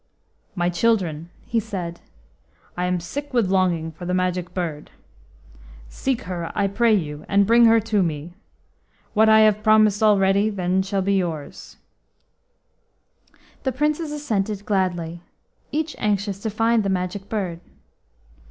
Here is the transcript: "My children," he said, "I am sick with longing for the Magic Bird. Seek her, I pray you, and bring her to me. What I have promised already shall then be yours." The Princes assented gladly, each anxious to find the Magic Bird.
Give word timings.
"My 0.55 0.71
children," 0.71 1.29
he 1.45 1.59
said, 1.59 2.01
"I 2.75 2.85
am 2.85 2.99
sick 2.99 3.35
with 3.35 3.51
longing 3.51 3.91
for 3.91 4.05
the 4.07 4.15
Magic 4.15 4.51
Bird. 4.51 4.89
Seek 5.89 6.21
her, 6.23 6.51
I 6.55 6.65
pray 6.65 6.95
you, 6.95 7.23
and 7.29 7.45
bring 7.45 7.65
her 7.65 7.79
to 7.81 8.01
me. 8.01 8.33
What 9.13 9.29
I 9.29 9.41
have 9.41 9.61
promised 9.61 10.01
already 10.01 10.49
shall 10.81 11.01
then 11.01 11.05
be 11.05 11.13
yours." 11.17 11.77
The 13.61 13.71
Princes 13.71 14.11
assented 14.11 14.65
gladly, 14.65 15.21
each 15.71 15.95
anxious 15.99 16.39
to 16.39 16.49
find 16.49 16.81
the 16.81 16.89
Magic 16.89 17.29
Bird. 17.29 17.59